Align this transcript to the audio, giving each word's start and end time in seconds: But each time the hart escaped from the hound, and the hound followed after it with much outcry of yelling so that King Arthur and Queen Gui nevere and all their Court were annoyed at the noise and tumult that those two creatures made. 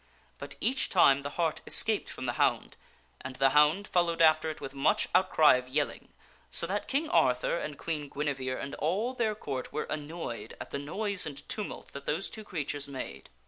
But 0.39 0.55
each 0.59 0.89
time 0.89 1.21
the 1.21 1.29
hart 1.37 1.61
escaped 1.67 2.09
from 2.09 2.25
the 2.25 2.31
hound, 2.41 2.75
and 3.23 3.35
the 3.35 3.51
hound 3.51 3.87
followed 3.87 4.19
after 4.19 4.49
it 4.49 4.59
with 4.59 4.73
much 4.73 5.07
outcry 5.13 5.57
of 5.57 5.69
yelling 5.69 6.09
so 6.49 6.65
that 6.65 6.87
King 6.87 7.07
Arthur 7.07 7.59
and 7.59 7.77
Queen 7.77 8.09
Gui 8.09 8.25
nevere 8.25 8.57
and 8.59 8.73
all 8.73 9.13
their 9.13 9.35
Court 9.35 9.71
were 9.71 9.83
annoyed 9.91 10.57
at 10.59 10.71
the 10.71 10.79
noise 10.79 11.27
and 11.27 11.47
tumult 11.47 11.93
that 11.93 12.07
those 12.07 12.31
two 12.31 12.43
creatures 12.43 12.87
made. 12.87 13.29